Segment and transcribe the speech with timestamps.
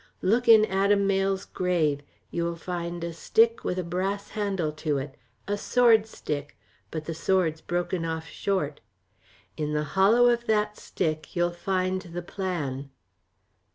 [0.23, 2.01] Look in Adam Mayle's grave.
[2.31, 5.13] You will find a stick with a brass handle to it
[5.47, 6.57] a sword stick,
[6.89, 8.81] but the sword's broken off short.
[9.57, 12.89] In the hollow of that stick you'll find the plan."